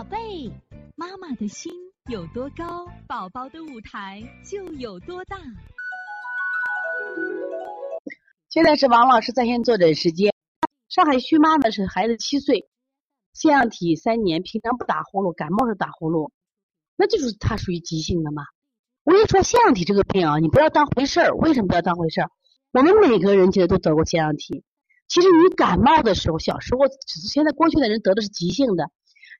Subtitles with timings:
[0.00, 0.50] 宝贝，
[0.96, 1.70] 妈妈的心
[2.10, 5.36] 有多高，宝宝的舞台就有多大。
[8.48, 10.32] 现在是王老师在线坐诊时间。
[10.88, 12.66] 上海徐妈呢是孩子七岁，
[13.34, 16.30] 腺样体三年，平常不打呼噜，感冒是打呼噜，
[16.96, 18.44] 那就是他属于急性的嘛。
[19.04, 21.36] 我跟你说，腺样体这个病啊，你不要当回事儿。
[21.36, 22.30] 为什么不要当回事儿？
[22.72, 24.64] 我们每个人其实都得过腺样体。
[25.08, 28.90] 其实你感冒的时候，小时候，现在过去的人得的是急性的。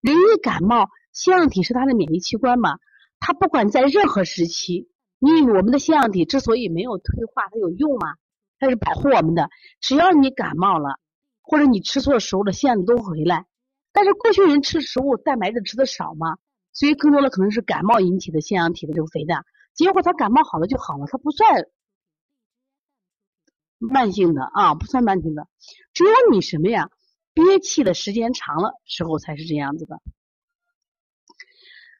[0.00, 2.78] 人一感冒，腺样体是他的免疫器官嘛，
[3.18, 4.88] 他不管在任何时期，
[5.18, 8.14] 你我们的腺样体之所以没有退化，它有用吗？
[8.60, 9.50] 它是保护我们的。
[9.80, 10.98] 只要你感冒了，
[11.42, 13.46] 或者你吃错食物了，腺子都回来。
[13.92, 16.38] 但是过去人吃食物蛋白质吃的少嘛，
[16.72, 19.44] 所以更多的可能是感冒引起的腺样体的这个肥大。
[19.74, 21.66] 结果他感冒好了就好了，他不算
[23.78, 25.48] 慢性的啊，不算慢性的。
[25.92, 26.90] 只有你什么呀？
[27.38, 30.00] 憋气的时间长了时候才是这样子的。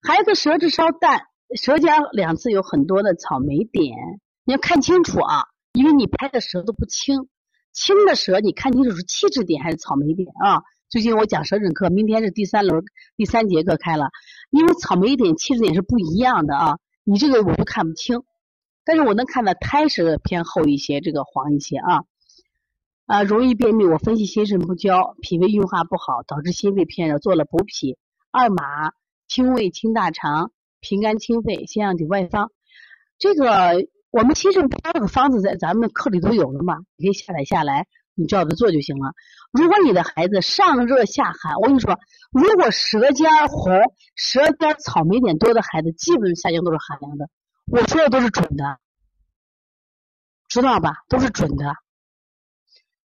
[0.00, 1.22] 孩子舌质稍淡，
[1.56, 3.96] 舌尖两侧有很多的草莓点，
[4.44, 7.28] 你要看清楚啊，因为你拍的舌都不清，
[7.72, 10.62] 清的舌你看清楚是气质点还是草莓点啊。
[10.88, 12.84] 最近我讲舌诊课，明天是第三轮
[13.16, 14.10] 第三节课开了，
[14.50, 18.22] 因为草莓点、气质点是不一样的啊，你这个我就看不清，
[18.84, 22.04] 但是我能看到苔是偏厚一些，这个黄一些啊。
[23.06, 23.84] 啊，容易便秘。
[23.84, 27.98] 我分析心肾不交，脾胃运化不好，导致心肺偏热，做了补脾、
[28.30, 28.92] 二马、
[29.28, 32.50] 清胃、清大肠、平肝清肺、腺样体外方。
[33.18, 39.12] 这个我们心肾不交的方子在咱们课里都有了嘛，你可以下载下来，你照着做就行了。
[39.52, 41.98] 如果你的孩子上热下寒，我跟你说，
[42.32, 43.72] 如果舌尖红、
[44.16, 47.28] 舌尖草莓点多的孩子，基本下焦都是寒凉的。
[47.66, 48.78] 我说的都是准的，
[50.48, 51.04] 知道吧？
[51.08, 51.76] 都是准的。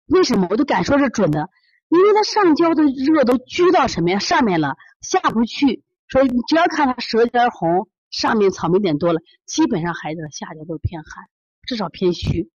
[0.08, 1.48] 为什么我都敢说是准的？
[1.88, 5.84] 因为他上焦的热都聚到什么呀上面了，下不去。
[6.10, 11.24] 所以你只要看他舌尖红，上面草莓点多了，基本上孩子的下焦都是偏寒，
[11.66, 12.50] 至少偏虚。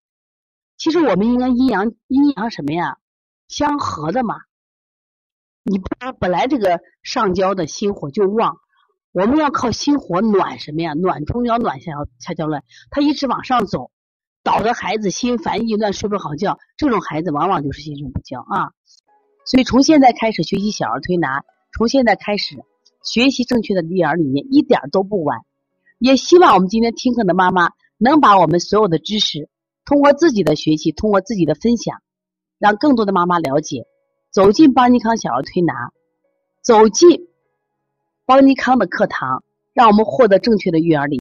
[0.78, 2.98] 其实我们应该阴阳阴阳什么呀
[3.48, 4.36] 相合的嘛。
[5.64, 5.86] 你不
[6.20, 8.58] 本来这个上焦的心火就旺，
[9.14, 10.94] 我们要靠心火暖什么呀？
[10.94, 13.90] 暖中焦，暖下焦，下焦乱，它一直往上走。
[14.44, 18.72] 导致孩子心烦意乱、睡不好觉，这种孩子往往就是心神不交啊。
[19.46, 21.44] 所以从现在开始学习小儿推拿，
[21.74, 22.58] 从现在开始
[23.04, 25.40] 学习正确的育儿理念，一点都不晚。
[25.98, 29.50] 也希望我们今天听课的妈妈能把我们所有的知识，
[29.86, 32.02] 通过自己的学习，通过自己的分享，
[32.60, 33.86] 让更多的妈妈了解，
[34.32, 35.74] 走进邦尼康小儿推拿，
[36.62, 37.28] 走进
[38.26, 39.44] 邦尼康的课堂，
[39.74, 41.12] 让我们获得正确的育儿理念。